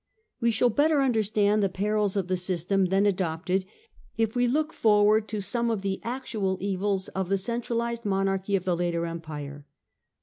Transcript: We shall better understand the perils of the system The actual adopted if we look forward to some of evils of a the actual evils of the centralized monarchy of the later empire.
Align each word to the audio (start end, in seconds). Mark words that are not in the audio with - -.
We 0.39 0.49
shall 0.49 0.71
better 0.71 0.99
understand 0.99 1.61
the 1.61 1.69
perils 1.69 2.17
of 2.17 2.27
the 2.27 2.35
system 2.35 2.85
The 2.87 2.95
actual 2.95 3.09
adopted 3.09 3.65
if 4.17 4.35
we 4.35 4.47
look 4.47 4.73
forward 4.73 5.27
to 5.27 5.41
some 5.41 5.69
of 5.69 5.85
evils 5.85 5.91
of 5.91 5.93
a 5.93 6.01
the 6.01 6.01
actual 6.03 6.57
evils 6.59 7.07
of 7.09 7.29
the 7.29 7.37
centralized 7.37 8.03
monarchy 8.03 8.55
of 8.55 8.65
the 8.65 8.75
later 8.75 9.05
empire. 9.05 9.67